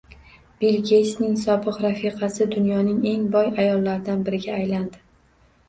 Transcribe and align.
Bill 0.61 0.77
Geytsning 0.91 1.35
sobiq 1.41 1.77
rafiqasi 1.83 2.49
dunyoning 2.55 3.05
eng 3.13 3.29
boy 3.39 3.55
ayollaridan 3.67 4.27
biriga 4.29 4.59
aylandi 4.59 5.05